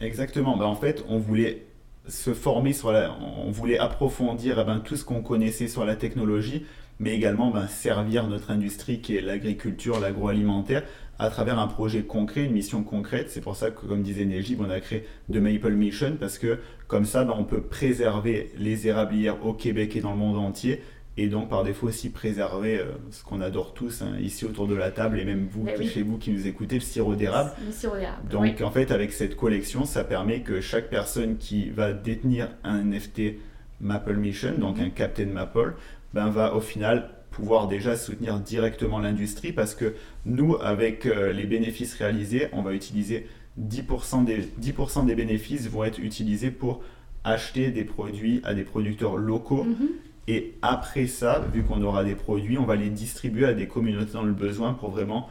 Exactement. 0.00 0.56
Ben, 0.56 0.66
en 0.66 0.74
fait, 0.76 1.04
on 1.08 1.18
voulait 1.18 1.64
se 2.08 2.34
former 2.34 2.72
sur 2.72 2.92
la, 2.92 3.16
on 3.44 3.50
voulait 3.50 3.78
approfondir 3.78 4.58
eh 4.60 4.64
ben, 4.64 4.80
tout 4.80 4.96
ce 4.96 5.04
qu'on 5.04 5.22
connaissait 5.22 5.68
sur 5.68 5.84
la 5.84 5.96
technologie, 5.96 6.66
mais 6.98 7.14
également 7.14 7.50
ben, 7.50 7.66
servir 7.68 8.26
notre 8.26 8.50
industrie 8.50 9.00
qui 9.00 9.16
est 9.16 9.20
l'agriculture, 9.20 10.00
l'agroalimentaire, 10.00 10.82
à 11.18 11.30
travers 11.30 11.58
un 11.58 11.68
projet 11.68 12.02
concret, 12.02 12.44
une 12.44 12.52
mission 12.52 12.82
concrète. 12.82 13.30
C'est 13.30 13.40
pour 13.40 13.56
ça 13.56 13.70
que, 13.70 13.86
comme 13.86 14.02
disait 14.02 14.24
Nejib, 14.24 14.60
on 14.60 14.70
a 14.70 14.80
créé 14.80 15.06
The 15.32 15.36
Maple 15.36 15.72
Mission 15.72 16.16
parce 16.18 16.38
que 16.38 16.58
comme 16.88 17.04
ça, 17.04 17.24
ben, 17.24 17.34
on 17.38 17.44
peut 17.44 17.62
préserver 17.62 18.52
les 18.58 18.88
érablières 18.88 19.44
au 19.46 19.52
Québec 19.52 19.96
et 19.96 20.00
dans 20.00 20.12
le 20.12 20.18
monde 20.18 20.38
entier. 20.38 20.82
Et 21.18 21.26
donc, 21.28 21.50
par 21.50 21.62
défaut, 21.62 21.88
aussi 21.88 22.08
préserver 22.08 22.78
euh, 22.78 22.86
ce 23.10 23.22
qu'on 23.22 23.42
adore 23.42 23.74
tous 23.74 24.00
hein, 24.00 24.12
ici 24.18 24.46
autour 24.46 24.66
de 24.66 24.74
la 24.74 24.90
table, 24.90 25.20
et 25.20 25.24
même 25.26 25.46
vous, 25.50 25.62
Ben 25.64 25.74
qui- 25.74 25.82
oui. 25.82 25.88
chez 25.88 26.02
vous 26.02 26.16
qui 26.16 26.30
nous 26.30 26.46
écoutez, 26.46 26.76
le 26.76 26.80
sirop 26.80 27.14
d'érable. 27.14 27.52
Le 27.66 27.70
sirop 27.72 27.96
d'érable. 27.96 28.28
Donc 28.30 28.42
Oui. 28.42 28.64
en 28.64 28.70
fait 28.70 28.90
avec 28.90 29.12
cette 29.12 29.36
collection 29.36 29.84
ça 29.84 30.04
permet 30.04 30.40
que 30.40 30.60
chaque 30.62 30.88
personne 30.88 31.36
qui 31.36 31.68
va 31.68 31.92
détenir 31.92 32.48
un 32.64 32.78
NFT 32.82 33.38
Maple 33.80 34.14
Mission, 34.16 34.54
donc 34.58 34.78
Mhm. 34.78 34.84
un 34.84 34.90
Captain 34.90 35.26
Maple, 35.26 35.74
ben, 36.14 36.30
va 36.30 36.54
au 36.54 36.60
final 36.60 37.10
pouvoir 37.30 37.68
déjà 37.68 37.96
soutenir 37.96 38.38
directement 38.40 38.98
l'industrie 38.98 39.52
parce 39.52 39.74
que 39.74 39.94
nous 40.24 40.56
avec 40.56 41.04
euh, 41.06 41.32
les 41.32 41.44
bénéfices 41.44 41.94
réalisés 41.94 42.48
on 42.52 42.62
va 42.62 42.72
utiliser 42.74 43.26
10% 43.58 44.22
des, 44.24 44.42
10% 44.58 45.04
des 45.04 45.14
bénéfices 45.14 45.68
vont 45.68 45.84
être 45.84 45.98
utilisés 45.98 46.50
pour 46.50 46.82
acheter 47.24 47.70
des 47.70 47.84
produits 47.84 48.40
à 48.44 48.54
des 48.54 48.64
producteurs 48.64 49.16
locaux 49.16 49.64
Mhm. 49.64 49.88
Et 50.28 50.54
après 50.62 51.06
ça, 51.06 51.42
vu 51.52 51.62
qu'on 51.64 51.82
aura 51.82 52.04
des 52.04 52.14
produits, 52.14 52.58
on 52.58 52.64
va 52.64 52.76
les 52.76 52.90
distribuer 52.90 53.46
à 53.46 53.54
des 53.54 53.66
communautés 53.66 54.12
dans 54.12 54.22
le 54.22 54.32
besoin 54.32 54.72
pour 54.74 54.90
vraiment, 54.90 55.28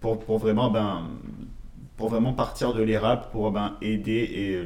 pour, 0.00 0.18
pour 0.20 0.38
vraiment, 0.38 0.70
ben, 0.70 1.08
pour 1.96 2.08
vraiment 2.10 2.32
partir 2.32 2.72
de 2.74 2.82
l'érable, 2.82 3.22
pour 3.32 3.50
ben, 3.50 3.76
aider 3.80 4.30
et 4.34 4.54
euh, 4.56 4.64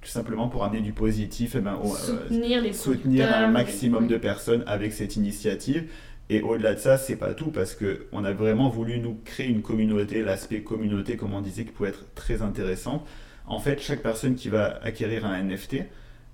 tout 0.00 0.08
simplement 0.08 0.48
pour 0.48 0.64
amener 0.64 0.80
du 0.80 0.92
positif 0.92 1.54
et 1.54 1.60
ben, 1.60 1.74
au- 1.82 1.94
euh, 1.94 1.96
Soutenir 2.28 2.60
les 2.62 2.72
soutenir 2.72 3.26
producteurs, 3.28 3.48
un 3.48 3.52
maximum 3.52 4.06
de 4.08 4.16
personnes 4.18 4.64
avec 4.66 4.92
cette 4.92 5.16
initiative. 5.16 5.84
Et 6.30 6.40
au-delà 6.40 6.74
de 6.74 6.78
ça, 6.78 6.96
c'est 6.98 7.16
pas 7.16 7.34
tout 7.34 7.50
parce 7.50 7.74
que 7.74 8.06
on 8.12 8.24
a 8.24 8.32
vraiment 8.32 8.68
voulu 8.68 8.98
nous 9.00 9.18
créer 9.24 9.48
une 9.48 9.60
communauté, 9.62 10.22
l'aspect 10.22 10.62
communauté, 10.62 11.16
comme 11.16 11.34
on 11.34 11.40
disait, 11.40 11.64
qui 11.64 11.72
pouvait 11.72 11.90
être 11.90 12.06
très 12.14 12.40
intéressant. 12.42 13.04
En 13.46 13.58
fait, 13.58 13.80
chaque 13.80 14.02
personne 14.02 14.34
qui 14.34 14.48
va 14.48 14.78
acquérir 14.82 15.26
un 15.26 15.42
NFT 15.42 15.78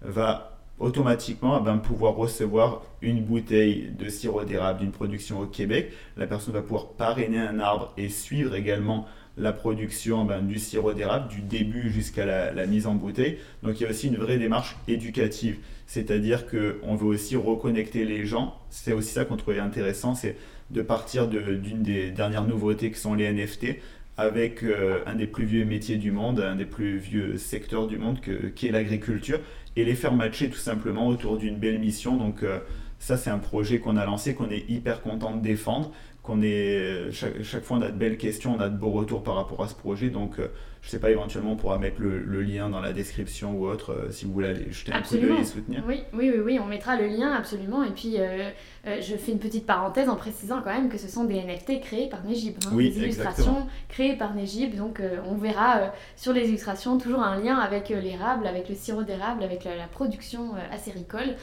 va 0.03 0.58
automatiquement 0.80 1.58
eh 1.61 1.64
ben, 1.64 1.78
pouvoir 1.78 2.14
recevoir 2.14 2.82
une 3.02 3.23
bouteille 3.23 3.90
de 3.99 4.08
sirop 4.08 4.44
d'érable 4.44 4.80
d'une 4.80 4.92
production 4.92 5.40
au 5.40 5.47
Québec. 5.47 5.92
La 6.16 6.26
personne 6.26 6.54
va 6.54 6.62
pouvoir 6.62 6.90
parrainer 6.90 7.38
un 7.38 7.58
arbre 7.58 7.92
et 7.97 8.08
suivre 8.08 8.54
également 8.54 9.06
la 9.37 9.52
production 9.52 10.25
ben, 10.25 10.42
du 10.42 10.58
sirop 10.58 10.92
d'érable 10.92 11.28
du 11.28 11.40
début 11.40 11.90
jusqu'à 11.90 12.26
la, 12.26 12.66
mise 12.66 12.87
en 12.87 12.94
bouteille. 12.94 13.38
Donc 13.62 13.80
il 13.80 13.85
y 13.85 13.87
a 13.87 13.90
aussi 13.90 14.08
une 14.08 14.16
vraie 14.16 14.38
démarche 14.38 14.76
éducative, 14.88 15.58
c'est-à-dire 15.87 16.47
qu'on 16.47 16.94
veut 16.97 17.06
aussi 17.06 17.37
reconnecter 17.37 18.04
les 18.04 18.26
gens. 18.26 18.56
C'est 18.70 18.92
aussi 18.92 19.12
ça 19.12 19.25
qu'on 19.25 19.37
trouvait 19.37 19.61
intéressant, 19.61 20.14
c'est 20.14 20.37
de 20.70 20.82
partir 20.82 21.28
d'une 21.28 21.82
des 21.82 22.11
dernières 22.11 22.47
nouveautés 22.47 22.90
qui 22.90 22.99
sont 22.99 23.14
les 23.14 23.32
NFT 23.32 23.76
avec 24.18 24.64
euh, 24.64 24.99
un 25.06 25.14
des 25.14 25.28
plus 25.28 25.44
vieux 25.44 25.64
métiers 25.64 25.97
du 25.97 26.11
monde, 26.11 26.40
un 26.40 26.56
des 26.56 26.66
plus 26.66 26.99
vieux 26.99 27.38
secteurs 27.38 27.87
du 27.87 27.99
monde 27.99 28.18
qui 28.56 28.66
est 28.66 28.73
l'agriculture, 28.73 29.38
et 29.78 29.85
les 29.85 29.94
faire 29.94 30.12
matcher 30.12 30.50
tout 30.50 30.58
simplement 30.58 31.06
autour 31.06 31.38
d'une 31.38 31.56
belle 31.56 31.78
mission. 31.78 32.16
Donc 32.16 32.42
euh, 32.42 32.58
ça 32.99 33.16
c'est 33.16 33.30
un 33.30 33.38
projet 33.38 33.78
qu'on 33.78 33.97
a 33.97 34.04
lancé, 34.04 34.35
qu'on 34.35 34.50
est 34.50 34.68
hyper 34.68 35.02
content 35.02 35.37
de 35.37 35.40
défendre, 35.40 35.92
qu'on 36.25 36.42
est 36.42 37.12
chaque, 37.12 37.42
chaque, 37.44 37.62
fois 37.62 37.78
on 37.78 37.82
a 37.82 37.90
de 37.90 37.97
belles 37.97 38.18
questions, 38.18 38.56
on 38.56 38.61
a 38.61 38.68
de 38.68 38.76
beaux 38.76 38.90
retours 38.90 39.23
par 39.23 39.37
rapport 39.37 39.62
à 39.62 39.68
ce 39.68 39.76
projet. 39.76 40.11
Donc 40.11 40.40
euh, 40.40 40.49
je 40.82 40.90
sais 40.90 40.99
pas, 40.99 41.11
éventuellement 41.11 41.52
on 41.52 41.56
pourra 41.56 41.78
mettre 41.78 42.00
le, 42.00 42.20
le 42.20 42.42
lien 42.42 42.68
dans 42.68 42.80
la 42.80 42.92
description 42.92 43.52
ou 43.52 43.66
autre 43.66 43.92
euh, 43.92 44.11
si 44.11 44.25
vous 44.26 44.32
voulez 44.32 44.49
aller 44.49 44.73
jeter 44.73 44.92
absolument. 44.92 45.26
un 45.26 45.28
coup 45.28 45.35
d'œil 45.35 45.42
et 45.42 45.47
soutenir. 45.47 45.85
Oui, 45.87 46.02
oui, 46.12 46.30
oui, 46.32 46.40
oui, 46.44 46.58
on 46.62 46.66
mettra 46.66 46.97
le 46.97 47.06
lien 47.06 47.32
absolument. 47.32 47.82
Et 47.82 47.90
puis 47.90 48.14
euh, 48.18 48.50
euh, 48.87 49.00
je 49.00 49.16
fais 49.16 49.32
une 49.32 49.38
petite 49.38 49.66
parenthèse 49.66 50.08
en 50.08 50.16
précisant 50.16 50.62
quand 50.62 50.73
même 50.73 50.88
que 50.88 50.99
ce 50.99 51.08
sont 51.08 51.25
des 51.25 51.42
NFT 51.42 51.80
créés 51.80 52.08
par 52.08 52.25
Negib, 52.25 52.56
hein, 52.66 52.70
oui, 52.73 52.90
des 52.90 53.00
illustrations 53.00 53.66
créées 53.88 54.16
par 54.16 54.35
Negib. 54.35 54.76
Donc 54.76 55.02
on 55.26 55.35
verra 55.35 55.92
sur 56.16 56.32
les 56.32 56.49
illustrations 56.49 56.99
toujours 56.99 57.23
un 57.23 57.38
lien 57.40 57.56
avec 57.56 57.88
l'érable, 57.88 58.47
avec 58.47 58.68
le 58.68 58.75
sirop 58.75 59.02
d'érable, 59.02 59.42
avec 59.42 59.64
la, 59.64 59.76
la 59.76 59.87
production 59.87 60.52
acéricole. 60.73 61.37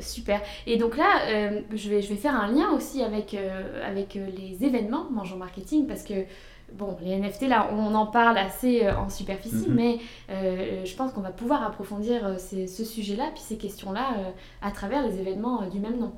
super. 0.00 0.40
Et 0.66 0.76
donc 0.76 0.96
là, 0.96 1.60
je, 1.74 1.90
vais, 1.90 2.02
je 2.02 2.08
vais 2.08 2.16
faire 2.16 2.34
un 2.34 2.52
lien 2.52 2.70
aussi 2.70 3.02
avec, 3.02 3.36
avec 3.84 4.14
les 4.14 4.64
événements 4.64 5.08
Mangeons 5.10 5.36
Marketing 5.36 5.86
parce 5.86 6.02
que 6.02 6.14
bon, 6.74 6.96
les 7.02 7.16
NFT, 7.18 7.48
là, 7.48 7.68
on 7.72 7.94
en 7.94 8.06
parle 8.06 8.36
assez 8.38 8.84
euh, 8.86 8.96
en 8.96 9.08
superficie, 9.08 9.68
Mhm. 9.68 9.74
mais 9.74 9.98
euh, 10.30 10.84
je 10.84 10.94
pense 10.96 11.12
qu'on 11.12 11.20
va 11.22 11.30
pouvoir 11.30 11.62
approfondir 11.64 12.24
euh, 12.26 12.34
ces- 12.38 12.66
ce 12.66 12.84
sujet-là, 12.84 13.30
puis 13.34 13.42
ces 13.42 13.56
questions-là, 13.56 14.08
à 14.62 14.70
travers 14.70 15.06
les 15.06 15.18
événements 15.18 15.66
du 15.68 15.78
même 15.80 15.98
nom. 15.98 16.12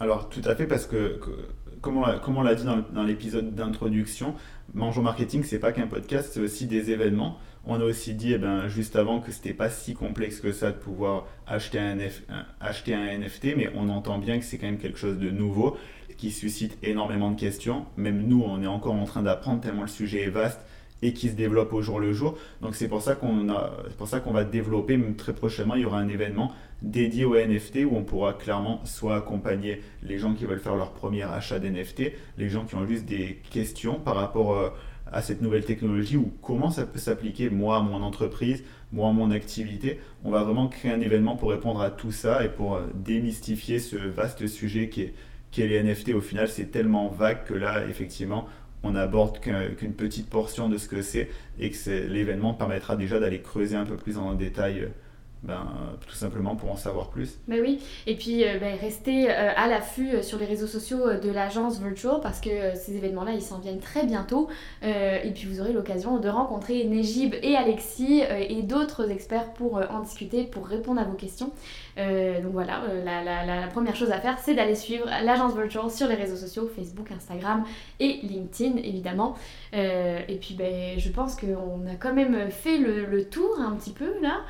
Alors 0.00 0.28
tout 0.28 0.42
à 0.44 0.54
fait 0.54 0.66
parce 0.66 0.86
que, 0.86 1.18
que- 1.18 1.48
comme 1.82 1.98
on 1.98 2.42
l'a- 2.42 2.54
dit 2.54 2.64
dans, 2.64 3.02
l'épisode 3.02 3.54
d'introduction, 3.54 4.34
Mangeons 4.74 5.02
Marketing 5.02 5.42
c'est 5.44 5.58
pas 5.58 5.72
qu'un 5.72 5.86
podcast, 5.86 6.30
c'est 6.32 6.40
aussi 6.40 6.66
des 6.66 6.90
événements. 6.90 7.36
On 7.66 7.78
a 7.80 7.84
aussi 7.84 8.14
dit 8.14 8.32
eh 8.32 8.38
ben, 8.38 8.68
juste 8.68 8.96
avant 8.96 9.20
que 9.20 9.30
c'était 9.32 9.52
pas 9.52 9.68
si 9.68 9.92
complexe 9.94 10.40
que 10.40 10.52
ça 10.52 10.70
de 10.72 10.76
pouvoir 10.78 11.26
acheter 11.46 11.78
un- 11.78 11.98
acheter 12.60 12.94
un 12.94 13.04
NFT, 13.04 13.54
mais 13.56 13.70
on 13.74 13.88
entend 13.90 14.18
bien 14.18 14.38
que 14.38 14.44
c'est 14.44 14.56
quand 14.58 14.66
même 14.66 14.78
quelque 14.78 14.98
chose 14.98 15.18
de 15.18 15.30
nouveau 15.30 15.76
qui 16.20 16.30
suscite 16.30 16.76
énormément 16.82 17.30
de 17.30 17.40
questions. 17.40 17.86
Même 17.96 18.26
nous, 18.26 18.42
on 18.46 18.62
est 18.62 18.66
encore 18.66 18.92
en 18.92 19.06
train 19.06 19.22
d'apprendre 19.22 19.62
tellement 19.62 19.82
le 19.82 19.88
sujet 19.88 20.24
est 20.24 20.28
vaste 20.28 20.60
et 21.00 21.14
qui 21.14 21.30
se 21.30 21.34
développe 21.34 21.72
au 21.72 21.80
jour 21.80 21.98
le 21.98 22.12
jour. 22.12 22.36
Donc 22.60 22.74
c'est 22.74 22.88
pour 22.88 23.00
ça 23.00 23.14
qu'on 23.14 23.48
a, 23.48 23.70
pour 23.96 24.06
ça 24.06 24.20
qu'on 24.20 24.32
va 24.32 24.44
développer 24.44 24.98
même 24.98 25.16
très 25.16 25.32
prochainement. 25.32 25.76
Il 25.76 25.80
y 25.80 25.84
aura 25.86 25.98
un 25.98 26.08
événement 26.08 26.52
dédié 26.82 27.24
aux 27.24 27.36
NFT 27.36 27.86
où 27.90 27.96
on 27.96 28.02
pourra 28.02 28.34
clairement 28.34 28.84
soit 28.84 29.16
accompagner 29.16 29.80
les 30.02 30.18
gens 30.18 30.34
qui 30.34 30.44
veulent 30.44 30.60
faire 30.60 30.76
leur 30.76 30.92
premier 30.92 31.22
achat 31.22 31.58
d'NFT, 31.58 32.12
les 32.36 32.50
gens 32.50 32.66
qui 32.66 32.74
ont 32.74 32.86
juste 32.86 33.06
des 33.06 33.40
questions 33.50 33.94
par 33.94 34.16
rapport 34.16 34.54
euh, 34.54 34.68
à 35.10 35.22
cette 35.22 35.40
nouvelle 35.40 35.64
technologie 35.64 36.18
ou 36.18 36.30
comment 36.42 36.70
ça 36.70 36.84
peut 36.84 36.98
s'appliquer 36.98 37.48
moi 37.48 37.78
à 37.78 37.80
mon 37.80 38.02
entreprise, 38.02 38.62
moi 38.92 39.08
à 39.08 39.12
mon 39.12 39.30
activité. 39.30 40.00
On 40.22 40.30
va 40.30 40.42
vraiment 40.42 40.68
créer 40.68 40.92
un 40.92 41.00
événement 41.00 41.36
pour 41.36 41.48
répondre 41.48 41.80
à 41.80 41.90
tout 41.90 42.12
ça 42.12 42.44
et 42.44 42.50
pour 42.50 42.74
euh, 42.74 42.82
démystifier 42.94 43.78
ce 43.78 43.96
vaste 43.96 44.46
sujet 44.46 44.90
qui 44.90 45.02
est, 45.02 45.14
qui 45.50 45.62
est 45.62 45.66
les 45.68 45.82
NFT. 45.82 46.14
Au 46.14 46.20
final, 46.20 46.48
c'est 46.48 46.66
tellement 46.70 47.08
vague 47.08 47.44
que 47.44 47.54
là, 47.54 47.84
effectivement, 47.88 48.46
on 48.82 48.94
aborde 48.94 49.40
qu'un- 49.40 49.68
qu'une 49.76 49.92
petite 49.94 50.28
portion 50.30 50.68
de 50.68 50.78
ce 50.78 50.88
que 50.88 51.02
c'est 51.02 51.28
et 51.58 51.70
que 51.70 52.06
l'événement 52.08 52.54
permettra 52.54 52.96
déjà 52.96 53.18
d'aller 53.20 53.40
creuser 53.42 53.76
un 53.76 53.84
peu 53.84 53.96
plus 53.96 54.16
en 54.16 54.34
détail, 54.34 54.80
euh, 54.80 54.88
ben, 55.42 55.66
tout 56.06 56.14
simplement 56.14 56.54
pour 56.54 56.70
en 56.70 56.76
savoir 56.76 57.08
plus. 57.08 57.38
Mais 57.48 57.60
oui, 57.60 57.80
et 58.06 58.14
puis 58.16 58.44
euh, 58.44 58.58
ben, 58.58 58.76
restez 58.80 59.30
euh, 59.30 59.50
à 59.56 59.68
l'affût 59.68 60.10
euh, 60.16 60.22
sur 60.22 60.38
les 60.38 60.44
réseaux 60.44 60.66
sociaux 60.66 61.14
de 61.22 61.30
l'agence 61.30 61.80
Virtual 61.80 62.16
parce 62.22 62.40
que 62.40 62.50
ces 62.74 62.96
événements-là, 62.96 63.32
ils 63.32 63.40
s'en 63.42 63.58
viennent 63.58 63.80
très 63.80 64.04
bientôt. 64.04 64.48
Et 64.82 65.30
puis 65.34 65.46
vous 65.46 65.60
aurez 65.60 65.72
l'occasion 65.72 66.18
de 66.18 66.28
rencontrer 66.28 66.84
Nejib 66.84 67.34
et 67.42 67.56
Alexis 67.56 68.22
et 68.48 68.62
d'autres 68.62 69.10
experts 69.10 69.52
pour 69.54 69.80
en 69.90 70.00
discuter, 70.00 70.44
pour 70.44 70.66
répondre 70.66 71.00
à 71.00 71.04
vos 71.04 71.14
questions. 71.16 71.50
Donc 71.96 72.52
voilà, 72.52 72.82
la, 73.04 73.22
la- 73.22 73.44
la- 73.44 73.60
la 73.60 73.66
première 73.68 73.94
chose 73.96 74.10
à 74.10 74.18
faire, 74.20 74.38
c'est 74.38 74.54
d'aller 74.54 74.74
suivre 74.74 75.06
l'agence 75.24 75.54
Virtual 75.56 75.90
sur 75.90 76.06
les 76.08 76.14
réseaux 76.14 76.36
sociaux, 76.36 76.70
Facebook, 76.74 77.10
Instagram 77.12 77.64
et 77.98 78.20
LinkedIn 78.22 78.76
évidemment. 78.78 79.36
Et 79.72 80.38
puis 80.40 80.54
ben, 80.54 80.98
je 80.98 81.08
pense 81.10 81.36
qu'on 81.36 81.86
a 81.86 81.94
quand 81.98 82.14
même 82.14 82.50
fait 82.50 82.78
le, 82.78 83.04
le 83.06 83.24
tour 83.28 83.58
un 83.60 83.72
petit 83.76 83.92
peu 83.92 84.12
là. 84.22 84.40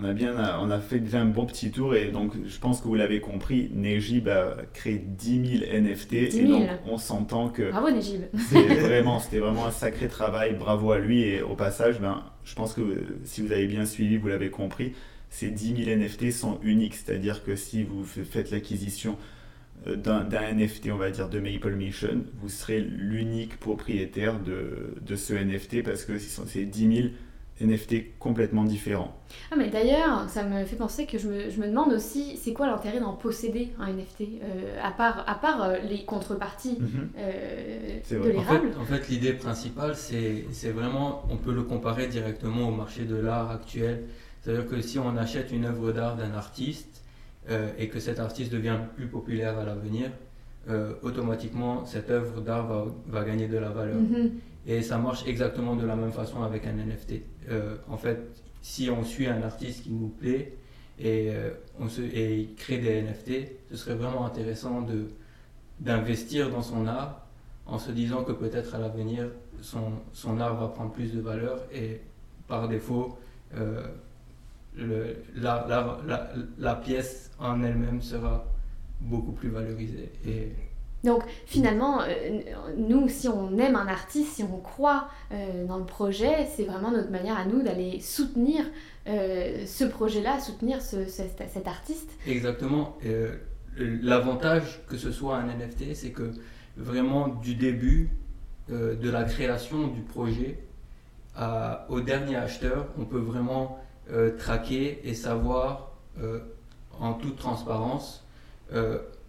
On 0.00 0.04
a 0.04 0.12
bien, 0.12 0.33
on 0.60 0.70
a 0.70 0.80
fait 0.80 0.98
déjà 0.98 1.20
un 1.20 1.24
bon 1.26 1.46
petit 1.46 1.70
tour 1.70 1.94
et 1.94 2.10
donc 2.10 2.32
je 2.46 2.58
pense 2.58 2.80
que 2.80 2.86
vous 2.88 2.94
l'avez 2.94 3.20
compris, 3.20 3.70
Nejib 3.74 4.28
a 4.28 4.56
créé 4.72 4.98
10 4.98 5.58
000 5.60 5.72
NFT 5.82 6.10
10 6.10 6.16
et 6.16 6.30
000. 6.46 6.58
donc 6.60 6.68
on 6.86 6.98
s'entend 6.98 7.48
que 7.48 7.70
Bravo 7.70 7.90
Nejib. 7.90 8.22
c'est 8.50 8.62
vraiment, 8.76 9.18
c'était 9.20 9.38
vraiment 9.38 9.66
un 9.66 9.70
sacré 9.70 10.08
travail, 10.08 10.54
bravo 10.54 10.92
à 10.92 10.98
lui 10.98 11.22
et 11.22 11.42
au 11.42 11.54
passage, 11.54 12.00
ben, 12.00 12.22
je 12.44 12.54
pense 12.54 12.74
que 12.74 12.80
euh, 12.80 13.18
si 13.24 13.40
vous 13.42 13.52
avez 13.52 13.66
bien 13.66 13.86
suivi, 13.86 14.16
vous 14.16 14.28
l'avez 14.28 14.50
compris, 14.50 14.92
ces 15.30 15.50
10 15.50 15.84
000 15.84 15.96
NFT 15.98 16.30
sont 16.32 16.58
uniques, 16.62 16.94
c'est-à-dire 16.94 17.42
que 17.44 17.56
si 17.56 17.82
vous 17.82 18.04
faites 18.04 18.50
l'acquisition 18.50 19.16
euh, 19.88 19.96
d'un 19.96 20.54
NFT, 20.54 20.90
on 20.92 20.96
va 20.96 21.10
dire 21.10 21.28
de 21.28 21.40
Maple 21.40 21.74
Mission, 21.74 22.22
vous 22.40 22.48
serez 22.48 22.80
l'unique 22.80 23.58
propriétaire 23.58 24.38
de, 24.40 24.94
de 25.04 25.16
ce 25.16 25.34
NFT 25.34 25.82
parce 25.82 26.04
que 26.04 26.18
ce 26.18 26.28
sont- 26.30 26.44
c'est 26.46 26.64
10 26.64 26.96
000 26.96 27.08
NFT 27.60 28.18
complètement 28.18 28.64
différents. 28.64 29.14
Ah 29.52 29.54
mais 29.56 29.68
d'ailleurs, 29.68 30.28
ça 30.28 30.42
me 30.44 30.64
fait 30.64 30.76
penser 30.76 31.06
que 31.06 31.18
je 31.18 31.28
me, 31.28 31.50
je 31.50 31.60
me 31.60 31.66
demande 31.68 31.92
aussi, 31.92 32.36
c'est 32.36 32.52
quoi 32.52 32.66
l'intérêt 32.66 32.98
d'en 33.00 33.12
posséder 33.12 33.68
un 33.78 33.92
NFT 33.92 34.22
euh, 34.42 34.78
À 34.82 34.90
part, 34.90 35.24
à 35.28 35.34
part 35.36 35.62
euh, 35.62 35.76
les 35.88 36.04
contreparties 36.04 36.78
Mhm. 36.80 37.08
euh, 37.16 37.98
C'est 38.02 38.16
de 38.16 38.20
vrai. 38.20 38.36
En 38.36 38.42
fait, 38.42 38.52
l'érable. 38.52 38.70
en 38.80 38.84
fait 38.84 39.08
l'idée 39.08 39.32
principale, 39.34 39.94
c'est 39.94 40.46
c'est 40.50 40.70
vraiment, 40.70 41.22
on 41.30 41.36
peut 41.36 41.52
le 41.54 41.62
comparer 41.62 42.08
directement 42.08 42.68
au 42.68 42.72
marché 42.72 43.04
de 43.04 43.16
l'art 43.16 43.50
actuel. 43.50 44.04
C'est-à-dire 44.42 44.66
que 44.66 44.80
si 44.80 44.98
on 44.98 45.16
achète 45.16 45.52
une 45.52 45.64
œuvre 45.64 45.92
d'art 45.92 46.16
d'un 46.16 46.34
artiste 46.34 47.02
euh, 47.50 47.70
et 47.78 47.88
que 47.88 48.00
cet 48.00 48.18
artiste 48.20 48.52
devient 48.52 48.78
plus 48.96 49.06
populaire 49.06 49.58
à 49.58 49.64
l'avenir, 49.64 50.10
euh, 50.68 50.92
automatiquement 51.02 51.84
cette 51.86 52.10
œuvre 52.10 52.40
d'art 52.40 52.66
va, 52.66 52.86
va 53.06 53.24
gagner 53.24 53.46
de 53.48 53.58
la 53.58 53.68
valeur. 53.70 53.96
Mhm. 53.96 54.30
Et 54.66 54.82
ça 54.82 54.98
marche 54.98 55.26
exactement 55.26 55.76
de 55.76 55.86
la 55.86 55.96
même 55.96 56.12
façon 56.12 56.42
avec 56.42 56.66
un 56.66 56.72
NFT. 56.72 57.22
Euh, 57.50 57.76
en 57.88 57.96
fait, 57.96 58.18
si 58.62 58.88
on 58.90 59.04
suit 59.04 59.26
un 59.26 59.42
artiste 59.42 59.82
qui 59.82 59.90
nous 59.90 60.08
plaît 60.08 60.56
et, 60.98 61.28
euh, 61.30 61.50
on 61.78 61.88
se, 61.88 62.00
et 62.00 62.38
il 62.40 62.54
crée 62.54 62.78
des 62.78 63.02
NFT, 63.02 63.52
ce 63.70 63.76
serait 63.76 63.94
vraiment 63.94 64.24
intéressant 64.24 64.80
de, 64.80 65.08
d'investir 65.80 66.50
dans 66.50 66.62
son 66.62 66.86
art 66.86 67.26
en 67.66 67.78
se 67.78 67.90
disant 67.90 68.24
que 68.24 68.32
peut-être 68.32 68.74
à 68.74 68.78
l'avenir, 68.78 69.28
son, 69.60 69.92
son 70.12 70.40
art 70.40 70.56
va 70.56 70.68
prendre 70.68 70.92
plus 70.92 71.12
de 71.12 71.20
valeur 71.20 71.60
et 71.72 72.00
par 72.48 72.68
défaut, 72.68 73.18
euh, 73.56 73.86
la, 74.76 75.66
la, 75.68 75.98
la, 76.06 76.32
la 76.58 76.74
pièce 76.74 77.30
en 77.38 77.62
elle-même 77.62 78.02
sera 78.02 78.44
beaucoup 79.00 79.32
plus 79.32 79.48
valorisée. 79.50 80.10
Et 80.26 80.52
Donc 81.04 81.22
finalement, 81.46 82.00
euh, 82.02 82.40
nous, 82.76 83.08
si 83.08 83.28
on 83.28 83.56
aime 83.58 83.76
un 83.76 83.86
artiste, 83.86 84.36
si 84.36 84.42
on 84.42 84.58
croit 84.58 85.08
euh, 85.32 85.66
dans 85.66 85.76
le 85.78 85.84
projet, 85.84 86.48
c'est 86.56 86.64
vraiment 86.64 86.90
notre 86.90 87.10
manière 87.10 87.38
à 87.38 87.44
nous 87.44 87.62
d'aller 87.62 88.00
soutenir 88.00 88.64
euh, 89.06 89.64
ce 89.66 89.84
projet-là, 89.84 90.40
soutenir 90.40 90.80
ce- 90.82 91.04
cet, 91.06 91.68
artiste. 91.68 92.10
Exactement. 92.26 92.96
L'avantage 93.76 94.80
que 94.88 94.96
ce 94.96 95.10
soit 95.10 95.36
un 95.36 95.48
NFT, 95.48 95.94
c'est 95.94 96.10
que 96.10 96.30
vraiment 96.76 97.28
du 97.28 97.54
début 97.54 98.10
de 98.68 99.10
la 99.10 99.24
création 99.24 99.88
du 99.88 100.00
projet 100.00 100.58
à- 101.36 101.86
au 101.90 102.00
dernier 102.00 102.36
acheteur, 102.36 102.86
on 102.98 103.04
peut 103.04 103.18
vraiment 103.18 103.78
traquer 104.38 105.00
et 105.08 105.14
savoir 105.14 105.92
en 107.00 107.14
toute 107.14 107.36
transparence 107.36 108.24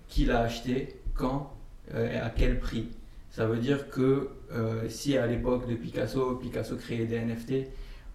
qui 0.07 0.25
l'a 0.25 0.41
acheté, 0.41 1.01
quand 1.15 1.51
et 1.93 2.17
à 2.17 2.29
quel 2.35 2.59
prix. 2.59 2.87
Ça 3.29 3.45
veut 3.45 3.57
dire 3.57 3.89
que 3.89 4.29
euh, 4.51 4.87
si 4.89 5.17
à 5.17 5.27
l'époque 5.27 5.67
de 5.69 5.75
Picasso, 5.75 6.35
Picasso 6.35 6.75
créait 6.77 7.05
des 7.05 7.19
NFT, 7.19 7.67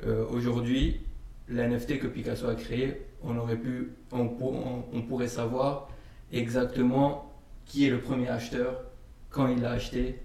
euh, 0.06 0.24
aujourd'hui, 0.30 1.00
l'NFT 1.48 1.98
que 1.98 2.06
Picasso 2.06 2.46
a 2.48 2.54
créé, 2.54 3.02
on 3.22 3.36
aurait 3.36 3.56
pu, 3.58 3.90
on, 4.12 4.28
pour- 4.28 4.54
on- 4.54 4.84
on 4.92 5.02
pourrait 5.02 5.28
savoir 5.28 5.90
exactement 6.32 7.30
qui 7.66 7.86
est 7.86 7.90
le 7.90 8.00
premier 8.00 8.28
acheteur, 8.28 8.82
quand 9.30 9.46
il 9.48 9.60
l'a 9.60 9.72
acheté, 9.72 10.16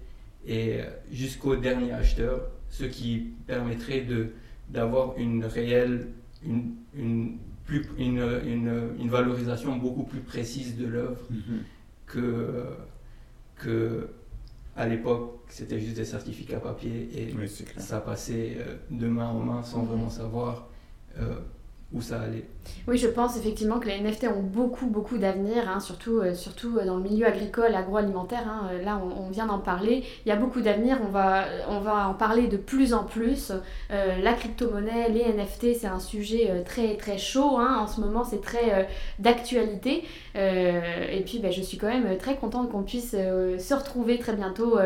et 0.46 0.80
euh, 0.80 0.84
jusqu'au 1.12 1.56
dernier 1.56 1.92
acheteur, 1.92 2.48
ce 2.70 2.84
qui 2.84 3.32
permettrait 3.46 4.00
de 4.00 4.28
d'avoir 4.68 5.16
une 5.16 5.44
réelle, 5.44 6.08
une, 6.44 6.74
une, 6.96 7.38
plus, 7.64 7.86
une, 7.98 8.18
une, 8.44 8.90
une 8.98 9.08
valorisation 9.08 9.76
beaucoup 9.76 10.02
plus 10.02 10.18
précise 10.20 10.76
de 10.76 10.86
l'œuvre 10.88 11.20
que, 12.06 12.64
que 13.56 14.08
à 14.76 14.86
l'époque 14.86 15.40
c'était 15.48 15.80
juste 15.80 15.96
des 15.96 16.04
certificats 16.04 16.60
papier 16.60 17.08
et 17.14 17.34
Oui, 17.34 17.48
ça 17.78 18.00
passait 18.00 18.56
euh, 18.58 18.76
de 18.90 19.08
main 19.08 19.28
en 19.28 19.38
main 19.40 19.62
sans 19.62 19.80
Mhm. 19.82 19.86
vraiment 19.88 20.10
savoir 20.10 20.68
euh, 21.18 21.36
où 21.92 22.00
ça 22.00 22.20
allait. 22.20 22.46
Oui, 22.86 22.98
je 22.98 23.08
pense 23.08 23.36
effectivement 23.36 23.80
que 23.80 23.88
les 23.88 24.00
NFT 24.00 24.24
ont 24.28 24.42
beaucoup, 24.42 24.86
beaucoup 24.86 25.18
d'avenir, 25.18 25.68
hein, 25.68 25.80
surtout, 25.80 26.18
euh, 26.18 26.34
surtout 26.34 26.78
dans 26.80 26.96
le 26.96 27.02
milieu 27.02 27.26
agricole, 27.26 27.74
agroalimentaire. 27.74 28.48
Hein, 28.48 28.68
euh, 28.72 28.84
là, 28.84 29.00
on, 29.18 29.28
vient 29.30 29.46
d'en 29.46 29.58
parler. 29.58 30.04
Il 30.24 30.28
y 30.28 30.32
a 30.32 30.36
beaucoup 30.36 30.60
d'avenir, 30.60 30.98
on 31.04 31.08
va, 31.08 31.44
on 31.68 31.80
va 31.80 32.08
en 32.08 32.14
parler 32.14 32.46
de 32.46 32.56
plus 32.56 32.94
en 32.94 33.04
plus. 33.04 33.52
Euh, 33.90 34.18
la 34.22 34.32
crypto-monnaie, 34.32 35.10
les 35.10 35.32
NFT, 35.32 35.78
c'est 35.78 35.86
un 35.86 35.98
sujet 35.98 36.62
très, 36.64 36.96
très 36.96 37.18
chaud. 37.18 37.58
Hein, 37.58 37.78
en 37.80 37.86
ce 37.86 38.00
moment, 38.00 38.24
c'est 38.24 38.40
très 38.40 38.88
d'actualité. 39.18 40.04
et 40.34 41.22
puis, 41.24 41.38
ben, 41.38 41.50
je 41.50 41.62
suis 41.62 41.78
quand 41.78 41.88
même 41.88 42.16
très 42.18 42.36
contente 42.36 42.70
qu'on 42.70 42.82
puisse 42.82 43.10
se 43.12 43.74
retrouver 43.74 44.18
très 44.18 44.34
bientôt 44.34 44.78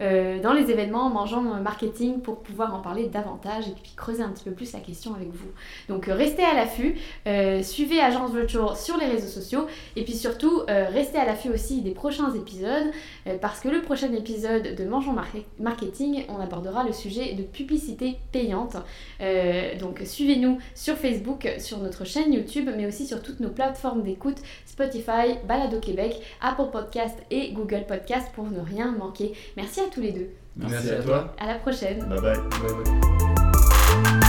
dans 0.00 0.52
les 0.52 0.70
événements 0.70 1.08
Mangeant 1.08 1.42
Marketing 1.42 2.20
pour 2.20 2.40
pouvoir 2.40 2.74
en 2.74 2.80
parler 2.80 3.06
davantage 3.06 3.68
et 3.68 3.72
puis 3.72 3.92
creuser 3.96 4.22
un 4.22 4.28
petit 4.28 4.44
peu 4.44 4.52
plus 4.52 4.72
la 4.72 4.80
question 4.80 5.14
avec 5.14 5.28
vous. 5.32 5.48
Donc, 5.88 6.06
restez 6.06 6.37
à 6.42 6.54
l'affût. 6.54 6.96
Euh, 7.26 7.62
suivez 7.62 8.00
Agence 8.00 8.32
Virtual 8.32 8.76
sur 8.76 8.96
les 8.96 9.06
réseaux 9.06 9.28
sociaux 9.28 9.66
et 9.96 10.04
puis 10.04 10.14
surtout 10.14 10.62
euh, 10.68 10.86
restez 10.92 11.18
à 11.18 11.24
l'affût 11.24 11.50
aussi 11.50 11.82
des 11.82 11.92
prochains 11.92 12.32
épisodes 12.34 12.86
euh, 13.26 13.36
parce 13.40 13.60
que 13.60 13.68
le 13.68 13.82
prochain 13.82 14.12
épisode 14.12 14.74
de 14.74 14.84
Mangeons 14.84 15.16
Marketing, 15.58 16.24
on 16.28 16.40
abordera 16.40 16.84
le 16.84 16.92
sujet 16.92 17.34
de 17.34 17.42
publicité 17.42 18.16
payante. 18.32 18.76
donc 19.80 20.00
suivez-nous 20.04 20.58
sur 20.74 20.96
Facebook, 20.96 21.48
sur 21.58 21.78
notre 21.78 22.04
chaîne 22.04 22.32
YouTube, 22.32 22.70
mais 22.76 22.86
aussi 22.86 23.06
sur 23.06 23.22
toutes 23.22 23.40
nos 23.40 23.50
plateformes 23.50 24.02
d'écoute 24.02 24.38
Spotify, 24.66 25.38
Balado 25.46 25.80
Québec, 25.80 26.20
Apple 26.40 26.70
Podcast 26.70 27.18
et 27.30 27.52
Google 27.52 27.84
Podcast 27.86 28.28
pour 28.34 28.50
ne 28.50 28.60
rien 28.60 28.92
manquer. 28.92 29.32
Merci 29.56 29.80
à 29.80 29.84
tous 29.92 30.00
les 30.00 30.12
deux. 30.12 30.30
Merci, 30.56 30.90
à, 30.90 31.02
toi. 31.02 31.34
À 31.38 31.46
la 31.46 31.54
prochaine. 31.54 32.00
bye. 32.08 32.20
bye, 32.20 32.38
bye. 34.04 34.27